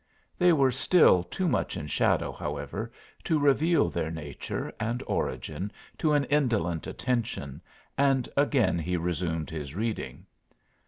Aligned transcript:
They 0.35 0.51
were 0.51 0.71
still 0.71 1.21
too 1.21 1.47
much 1.47 1.77
in 1.77 1.85
shadow, 1.85 2.31
however, 2.31 2.91
to 3.23 3.37
reveal 3.37 3.87
their 3.87 4.09
nature 4.09 4.73
and 4.79 5.03
origin 5.05 5.71
to 5.99 6.13
an 6.13 6.23
indolent 6.23 6.87
attention, 6.87 7.61
and 7.99 8.27
again 8.35 8.79
he 8.79 8.97
resumed 8.97 9.51
his 9.51 9.75
reading. 9.75 10.25